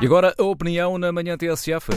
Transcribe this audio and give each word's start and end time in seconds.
E 0.00 0.06
agora 0.06 0.32
a 0.38 0.44
opinião 0.44 0.96
na 0.96 1.10
manhã 1.10 1.36
TSF. 1.36 1.90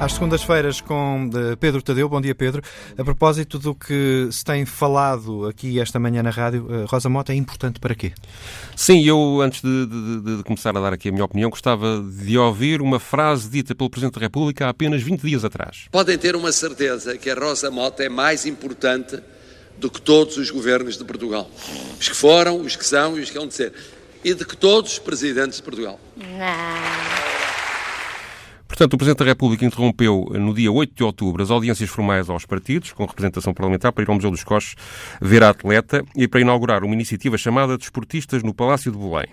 Às 0.00 0.14
segundas-feiras 0.14 0.80
com 0.80 1.30
Pedro 1.60 1.80
Tadeu. 1.80 2.08
Bom 2.08 2.20
dia, 2.20 2.34
Pedro. 2.34 2.60
A 2.98 3.04
propósito 3.04 3.56
do 3.56 3.72
que 3.72 4.28
se 4.32 4.42
tem 4.44 4.66
falado 4.66 5.46
aqui 5.46 5.78
esta 5.78 6.00
manhã 6.00 6.24
na 6.24 6.30
rádio, 6.30 6.66
eh, 6.68 6.86
Rosa 6.88 7.08
Mota 7.08 7.32
é 7.32 7.36
importante 7.36 7.78
para 7.78 7.94
quê? 7.94 8.14
Sim, 8.74 9.04
eu, 9.04 9.40
antes 9.40 9.62
de, 9.62 9.86
de, 9.86 10.38
de, 10.38 10.42
começar 10.42 10.76
a 10.76 10.80
dar 10.80 10.92
aqui 10.92 11.10
a 11.10 11.12
minha 11.12 11.24
opinião, 11.24 11.50
gostava 11.50 12.02
de 12.02 12.36
ouvir 12.36 12.82
uma 12.82 12.98
frase 12.98 13.48
dita 13.48 13.76
pelo 13.76 13.88
Presidente 13.88 14.14
da 14.14 14.22
República 14.22 14.66
há 14.66 14.70
apenas 14.70 15.02
20 15.02 15.20
dias 15.20 15.44
atrás. 15.44 15.84
Podem 15.92 16.18
ter 16.18 16.34
uma 16.34 16.50
certeza 16.50 17.16
que 17.16 17.30
a 17.30 17.34
Rosa 17.36 17.70
Mota 17.70 18.02
é 18.02 18.08
mais 18.08 18.44
importante 18.44 19.22
do 19.80 19.90
que 19.90 20.00
todos 20.00 20.36
os 20.36 20.50
governos 20.50 20.96
de 20.96 21.04
Portugal. 21.04 21.50
Os 21.98 22.08
que 22.08 22.14
foram, 22.14 22.60
os 22.60 22.76
que 22.76 22.86
são 22.86 23.18
e 23.18 23.22
os 23.22 23.30
que 23.30 23.38
hão 23.38 23.46
de 23.46 23.54
ser. 23.54 23.72
E 24.22 24.34
de 24.34 24.44
que 24.44 24.56
todos 24.56 24.92
os 24.92 24.98
presidentes 24.98 25.56
de 25.56 25.62
Portugal. 25.62 25.98
Não. 26.16 27.30
Portanto, 28.68 28.94
o 28.94 28.98
Presidente 28.98 29.18
da 29.18 29.24
República 29.24 29.64
interrompeu 29.64 30.28
no 30.34 30.54
dia 30.54 30.70
8 30.70 30.94
de 30.94 31.02
outubro 31.02 31.42
as 31.42 31.50
audiências 31.50 31.90
formais 31.90 32.30
aos 32.30 32.46
partidos, 32.46 32.92
com 32.92 33.04
representação 33.04 33.52
parlamentar, 33.52 33.92
para 33.92 34.04
ir 34.04 34.08
ao 34.08 34.14
Museu 34.14 34.30
dos 34.30 34.44
Coches 34.44 34.74
ver 35.20 35.42
a 35.42 35.50
atleta 35.50 36.04
e 36.14 36.28
para 36.28 36.40
inaugurar 36.40 36.84
uma 36.84 36.94
iniciativa 36.94 37.36
chamada 37.36 37.76
Desportistas 37.76 38.42
no 38.42 38.54
Palácio 38.54 38.92
de 38.92 38.96
Belém. 38.96 39.28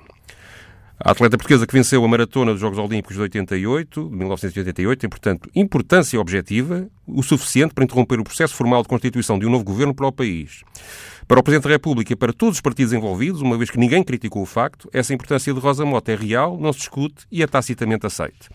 A 0.99 1.11
atleta 1.11 1.37
portuguesa 1.37 1.67
que 1.67 1.73
venceu 1.73 2.03
a 2.03 2.07
maratona 2.07 2.51
dos 2.51 2.59
Jogos 2.59 2.79
Olímpicos 2.79 3.15
de 3.15 3.21
88, 3.21 4.09
de 4.09 4.15
1988, 4.15 4.99
tem, 4.99 5.09
portanto, 5.09 5.47
importância 5.53 6.19
objetiva 6.19 6.87
o 7.05 7.21
suficiente 7.21 7.71
para 7.71 7.83
interromper 7.83 8.19
o 8.19 8.23
processo 8.23 8.55
formal 8.55 8.81
de 8.81 8.89
constituição 8.89 9.37
de 9.37 9.45
um 9.45 9.49
novo 9.51 9.63
governo 9.63 9.93
para 9.93 10.07
o 10.07 10.11
país. 10.11 10.63
Para 11.27 11.39
o 11.39 11.43
Presidente 11.43 11.65
da 11.65 11.69
República 11.69 12.13
e 12.13 12.15
para 12.15 12.33
todos 12.33 12.55
os 12.55 12.61
partidos 12.61 12.93
envolvidos, 12.93 13.41
uma 13.41 13.57
vez 13.57 13.69
que 13.69 13.77
ninguém 13.77 14.03
criticou 14.03 14.41
o 14.41 14.45
facto, 14.45 14.89
essa 14.91 15.13
importância 15.13 15.53
de 15.53 15.59
Rosa 15.59 15.85
Mota 15.85 16.11
é 16.11 16.15
real, 16.15 16.57
não 16.59 16.73
se 16.73 16.79
discute 16.79 17.27
e 17.31 17.43
é 17.43 17.47
tacitamente 17.47 18.07
aceite. 18.07 18.49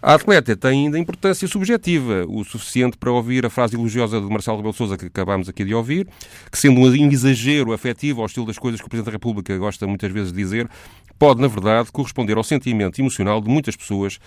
A 0.00 0.14
atleta 0.14 0.56
tem 0.56 0.86
ainda 0.86 0.96
importância 0.96 1.48
subjetiva, 1.48 2.24
o 2.28 2.44
suficiente 2.44 2.96
para 2.96 3.10
ouvir 3.10 3.44
a 3.44 3.50
frase 3.50 3.74
elogiosa 3.74 4.20
de 4.20 4.28
Marcelo 4.28 4.58
Rebelo 4.58 4.72
Sousa 4.72 4.96
que 4.96 5.06
acabámos 5.06 5.48
aqui 5.48 5.64
de 5.64 5.74
ouvir, 5.74 6.06
que 6.52 6.56
sendo 6.56 6.80
um 6.80 7.10
exagero 7.10 7.72
afetivo 7.72 8.20
ao 8.20 8.26
estilo 8.26 8.46
das 8.46 8.60
coisas 8.60 8.80
que 8.80 8.86
o 8.86 8.88
Presidente 8.88 9.06
da 9.06 9.12
República 9.12 9.58
gosta 9.58 9.88
muitas 9.88 10.12
vezes 10.12 10.32
de 10.32 10.38
dizer, 10.38 10.70
pode, 11.18 11.40
na 11.40 11.48
verdade, 11.48 11.90
corresponder 11.90 12.36
ao 12.36 12.44
sentimento 12.44 13.00
emocional 13.00 13.40
de 13.40 13.50
muitas 13.50 13.74
pessoas 13.74 14.20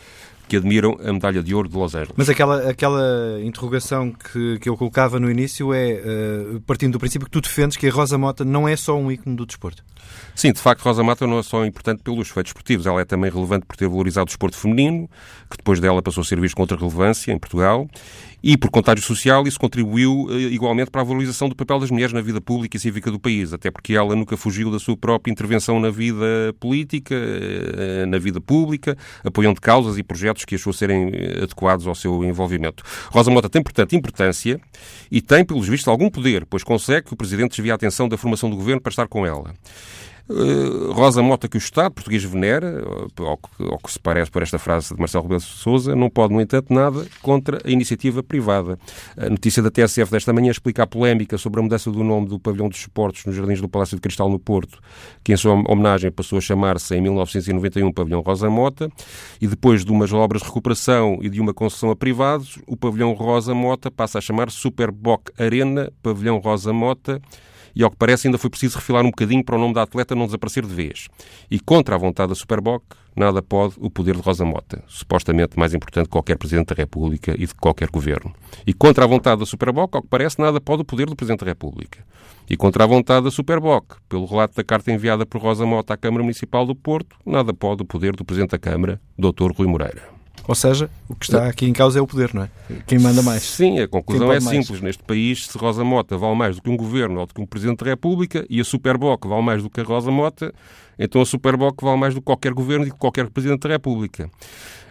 que 0.51 0.57
admiram 0.57 0.97
a 1.01 1.13
medalha 1.13 1.41
de 1.41 1.55
ouro 1.55 1.69
de 1.69 1.77
Los 1.77 1.95
Angeles. 1.95 2.13
Mas 2.17 2.27
aquela, 2.27 2.69
aquela 2.69 3.39
interrogação 3.41 4.11
que, 4.11 4.59
que 4.59 4.67
eu 4.67 4.75
colocava 4.75 5.17
no 5.17 5.31
início 5.31 5.73
é, 5.73 5.93
uh, 5.93 6.59
partindo 6.67 6.91
do 6.91 6.99
princípio 6.99 7.25
que 7.25 7.31
tu 7.31 7.39
defendes 7.39 7.77
que 7.77 7.87
a 7.87 7.89
Rosa 7.89 8.17
Mota 8.17 8.43
não 8.43 8.67
é 8.67 8.75
só 8.75 8.97
um 8.97 9.09
ícone 9.09 9.33
do 9.37 9.45
desporto. 9.45 9.81
Sim, 10.35 10.51
de 10.51 10.59
facto, 10.59 10.81
Rosa 10.81 11.03
Mota 11.03 11.25
não 11.25 11.39
é 11.39 11.43
só 11.43 11.65
importante 11.65 12.03
pelos 12.03 12.27
feitos 12.27 12.49
esportivos, 12.49 12.85
ela 12.85 12.99
é 12.99 13.05
também 13.05 13.31
relevante 13.31 13.65
por 13.65 13.77
ter 13.77 13.87
valorizado 13.87 14.23
o 14.23 14.25
desporto 14.25 14.57
feminino, 14.57 15.09
que 15.49 15.55
depois 15.55 15.79
dela 15.79 16.01
passou 16.01 16.19
a 16.19 16.25
ser 16.25 16.37
visto 16.41 16.55
com 16.55 16.63
outra 16.63 16.77
relevância 16.77 17.31
em 17.31 17.39
Portugal, 17.39 17.87
e 18.43 18.57
por 18.57 18.71
contágio 18.71 19.05
social 19.05 19.47
isso 19.47 19.59
contribuiu 19.59 20.27
eh, 20.31 20.35
igualmente 20.51 20.89
para 20.89 21.01
a 21.01 21.03
valorização 21.03 21.47
do 21.47 21.55
papel 21.55 21.79
das 21.79 21.91
mulheres 21.91 22.11
na 22.11 22.21
vida 22.21 22.41
pública 22.41 22.75
e 22.75 22.79
cívica 22.79 23.11
do 23.11 23.19
país, 23.19 23.53
até 23.53 23.69
porque 23.69 23.93
ela 23.93 24.15
nunca 24.15 24.35
fugiu 24.35 24.71
da 24.71 24.79
sua 24.79 24.97
própria 24.97 25.31
intervenção 25.31 25.79
na 25.79 25.91
vida 25.91 26.25
política, 26.59 27.13
eh, 27.15 28.05
na 28.07 28.17
vida 28.17 28.41
pública, 28.41 28.97
apoiando 29.23 29.61
causas 29.61 29.97
e 29.97 30.03
projetos 30.03 30.40
que 30.45 30.55
achou 30.55 30.73
serem 30.73 31.11
eh, 31.13 31.43
adequados 31.43 31.87
ao 31.87 31.95
seu 31.95 32.23
envolvimento. 32.23 32.83
Rosa 33.09 33.31
Mota 33.31 33.49
tem, 33.49 33.61
portanto, 33.61 33.95
importância 33.95 34.59
e 35.09 35.21
tem, 35.21 35.43
pelos 35.43 35.67
vistos, 35.67 35.87
algum 35.87 36.09
poder, 36.09 36.45
pois 36.45 36.63
consegue 36.63 37.07
que 37.07 37.13
o 37.13 37.17
Presidente 37.17 37.51
desvie 37.51 37.71
a 37.71 37.75
atenção 37.75 38.07
da 38.07 38.17
formação 38.17 38.49
do 38.49 38.55
Governo 38.55 38.81
para 38.81 38.89
estar 38.89 39.07
com 39.07 39.25
ela. 39.25 39.53
Eh, 40.29 40.93
Rosa 40.93 41.21
Mota, 41.21 41.47
que 41.47 41.57
o 41.57 41.59
Estado 41.59 41.91
português 41.91 42.23
venera, 42.23 42.83
ao 43.17 43.37
que, 43.37 43.63
ao 43.63 43.77
que 43.77 43.91
se 43.91 43.99
parece 43.99 44.31
por 44.31 44.41
esta 44.41 44.59
frase 44.59 44.93
de 44.93 44.99
Marcelo 44.99 45.23
Rebelo 45.23 45.41
de 45.41 45.47
Sousa, 45.47 45.95
não 45.95 46.09
pode, 46.09 46.33
no 46.33 46.41
entanto, 46.41 46.73
nada 46.73 47.05
contra 47.21 47.59
a 47.65 47.69
iniciativa 47.69 48.21
privada. 48.21 48.77
A 49.17 49.29
notícia 49.29 49.61
da 49.61 49.69
TSF 49.69 50.11
desta 50.11 50.31
manhã 50.33 50.51
explica 50.51 50.83
a 50.83 50.87
polémica 50.87 51.37
sobre 51.37 51.59
a 51.59 51.63
mudança 51.63 51.91
do 51.91 52.03
nome 52.03 52.27
do 52.27 52.39
pavilhão 52.39 52.69
dos 52.69 52.79
esportes 52.79 53.25
nos 53.25 53.35
Jardins 53.35 53.61
do 53.61 53.69
Palácio 53.69 53.95
de 53.95 54.01
Cristal, 54.01 54.29
no 54.29 54.39
Porto, 54.39 54.79
que 55.23 55.33
em 55.33 55.37
sua 55.37 55.53
homenagem 55.53 56.11
passou 56.11 56.37
a 56.37 56.41
chamar-se 56.41 56.95
em 56.95 57.01
1991 57.01 57.91
Pavilhão 57.91 58.21
Rosa 58.21 58.49
Mota, 58.49 58.89
e 59.39 59.47
depois 59.47 59.83
de 59.83 59.91
umas 59.91 60.13
obras 60.13 60.41
de 60.41 60.47
recuperação 60.47 61.19
e 61.21 61.29
de 61.29 61.39
uma 61.39 61.53
concessão 61.53 61.91
a 61.91 61.95
privados, 61.95 62.59
o 62.67 62.77
pavilhão 62.77 63.13
Rosa 63.13 63.53
Mota 63.53 63.91
passa 63.91 64.17
a 64.17 64.21
chamar 64.21 64.49
Superboc 64.49 65.29
Arena 65.37 65.91
Pavilhão 66.01 66.37
Rosa 66.37 66.73
Mota, 66.73 67.21
e, 67.75 67.83
ao 67.83 67.89
que 67.89 67.97
parece, 67.97 68.27
ainda 68.27 68.37
foi 68.37 68.49
preciso 68.49 68.77
refilar 68.77 69.03
um 69.03 69.09
bocadinho 69.09 69.43
para 69.43 69.55
o 69.55 69.59
nome 69.59 69.73
da 69.73 69.83
atleta 69.83 70.15
não 70.15 70.25
desaparecer 70.25 70.65
de 70.65 70.73
vez. 70.73 71.07
E 71.49 71.59
contra 71.59 71.95
a 71.95 71.97
vontade 71.97 72.29
da 72.29 72.35
Superboc, 72.35 72.83
nada 73.15 73.41
pode 73.41 73.75
o 73.79 73.89
poder 73.89 74.15
de 74.15 74.21
Rosa 74.21 74.45
Mota, 74.45 74.83
supostamente 74.87 75.57
mais 75.57 75.73
importante 75.73 76.05
que 76.05 76.11
qualquer 76.11 76.37
Presidente 76.37 76.69
da 76.69 76.75
República 76.75 77.33
e 77.33 77.45
de 77.45 77.55
qualquer 77.55 77.89
governo. 77.89 78.33
E 78.65 78.73
contra 78.73 79.05
a 79.05 79.07
vontade 79.07 79.39
da 79.39 79.45
Superboc, 79.45 79.95
ao 79.95 80.01
que 80.01 80.07
parece, 80.07 80.39
nada 80.39 80.59
pode 80.59 80.81
o 80.81 80.85
poder 80.85 81.07
do 81.07 81.15
Presidente 81.15 81.41
da 81.41 81.47
República. 81.47 82.05
E 82.49 82.57
contra 82.57 82.83
a 82.83 82.87
vontade 82.87 83.25
da 83.25 83.31
Superboc, 83.31 83.95
pelo 84.09 84.25
relato 84.25 84.55
da 84.55 84.63
carta 84.63 84.91
enviada 84.91 85.25
por 85.25 85.41
Rosa 85.41 85.65
Mota 85.65 85.93
à 85.93 85.97
Câmara 85.97 86.23
Municipal 86.23 86.65
do 86.65 86.75
Porto, 86.75 87.15
nada 87.25 87.53
pode 87.53 87.83
o 87.83 87.85
poder 87.85 88.15
do 88.15 88.25
Presidente 88.25 88.51
da 88.51 88.59
Câmara, 88.59 88.99
Dr. 89.17 89.51
Rui 89.55 89.67
Moreira. 89.67 90.20
Ou 90.51 90.55
seja, 90.55 90.89
o 91.07 91.15
que 91.15 91.23
está 91.23 91.47
aqui 91.47 91.65
em 91.65 91.71
causa 91.71 91.97
é 91.97 92.01
o 92.01 92.05
poder, 92.05 92.33
não 92.33 92.43
é? 92.43 92.49
Quem 92.85 92.99
manda 92.99 93.21
mais. 93.21 93.41
Sim, 93.41 93.79
a 93.79 93.87
conclusão 93.87 94.33
é 94.33 94.41
simples. 94.41 94.69
Mais. 94.69 94.81
Neste 94.81 95.01
país, 95.01 95.47
se 95.47 95.57
Rosa 95.57 95.81
Mota 95.81 96.17
vale 96.17 96.35
mais 96.35 96.57
do 96.57 96.61
que 96.61 96.69
um 96.69 96.75
governo 96.75 97.21
ou 97.21 97.25
do 97.25 97.33
que 97.33 97.39
um 97.39 97.45
Presidente 97.45 97.85
da 97.85 97.91
República 97.91 98.45
e 98.49 98.59
a 98.59 98.63
Superboc 98.65 99.25
vale 99.25 99.43
mais 99.43 99.63
do 99.63 99.69
que 99.69 99.79
a 99.79 99.83
Rosa 99.85 100.11
Mota, 100.11 100.53
então 100.99 101.21
a 101.21 101.25
Superboc 101.25 101.81
vale 101.81 101.97
mais 101.97 102.13
do 102.13 102.19
que 102.19 102.25
qualquer 102.25 102.51
governo 102.51 102.85
e 102.85 102.91
qualquer 102.91 103.29
Presidente 103.29 103.61
da 103.61 103.69
República. 103.69 104.29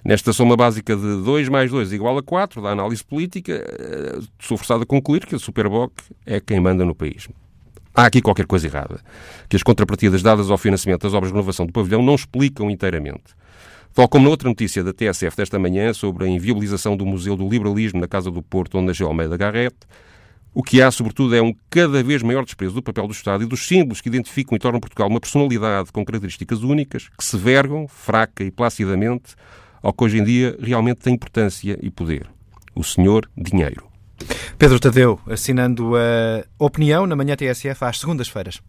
Nesta 0.03 0.32
soma 0.32 0.56
básica 0.56 0.97
de 0.97 1.22
2 1.22 1.50
mais 1.50 1.71
2 1.71 1.92
igual 1.92 2.16
a 2.16 2.22
4, 2.22 2.62
da 2.62 2.71
análise 2.71 3.04
política, 3.04 3.53
eh, 3.53 4.19
sou 4.38 4.56
forçado 4.56 4.84
a 4.84 4.87
concluir 4.87 5.27
que 5.27 5.34
a 5.34 5.38
Superboc 5.38 5.92
é 6.25 6.41
quem 6.41 6.59
manda 6.59 6.87
no 6.87 6.94
país. 6.94 7.28
Há 7.94 8.06
aqui 8.06 8.22
qualquer 8.22 8.47
coisa 8.47 8.66
errada, 8.66 8.98
que 9.47 9.56
as 9.56 9.62
contrapartidas 9.62 10.22
dadas 10.22 10.50
ao 10.50 10.56
financiamento 10.56 11.03
das 11.03 11.12
obras 11.12 11.31
de 11.31 11.34
renovação 11.34 11.66
do 11.66 11.72
pavilhão 11.75 12.03
não 12.03 12.15
explicam 12.15 12.71
inteiramente. 12.71 13.38
Tal 13.95 14.09
como 14.09 14.25
na 14.25 14.31
outra 14.31 14.49
notícia 14.49 14.84
da 14.84 14.93
TSF 14.93 15.37
desta 15.37 15.59
manhã 15.59 15.93
sobre 15.93 16.25
a 16.25 16.28
inviabilização 16.28 16.97
do 16.97 17.05
Museu 17.05 17.37
do 17.37 17.49
Liberalismo 17.49 18.01
na 18.01 18.06
Casa 18.06 18.31
do 18.31 18.43
Porto, 18.43 18.78
onde 18.78 18.87
nasceu 18.87 19.09
Almeida 19.09 19.37
Garrett, 19.37 19.77
o 20.53 20.62
que 20.62 20.83
há, 20.83 20.91
sobretudo, 20.91 21.34
é 21.34 21.43
um 21.43 21.55
cada 21.69 22.03
vez 22.03 22.23
maior 22.23 22.45
desprezo 22.45 22.75
do 22.75 22.83
papel 22.83 23.06
do 23.06 23.12
Estado 23.12 23.45
e 23.45 23.47
dos 23.47 23.67
símbolos 23.67 24.01
que 24.01 24.09
identificam 24.09 24.56
e 24.56 24.59
tornam 24.59 24.81
Portugal 24.81 25.09
uma 25.09 25.21
personalidade 25.21 25.93
com 25.93 26.05
características 26.05 26.62
únicas, 26.62 27.09
que 27.17 27.25
se 27.25 27.37
vergam, 27.37 27.87
fraca 27.87 28.43
e 28.43 28.51
placidamente, 28.51 29.34
ao 29.81 29.93
que 29.93 30.05
hoje 30.05 30.19
em 30.19 30.25
dia 30.25 30.57
realmente 30.61 30.99
tem 30.99 31.15
importância 31.15 31.78
e 31.81 31.91
poder. 31.91 32.27
O 32.75 32.83
senhor 32.83 33.31
dinheiro. 33.37 33.87
Pedro 34.59 34.78
Tadeu, 34.81 35.21
assinando 35.27 35.93
a 35.97 36.45
opinião 36.59 37.07
na 37.07 37.17
manhã 37.17 37.37
TSF 37.37 37.84
às 37.84 38.01
segundas-feiras. 38.01 38.61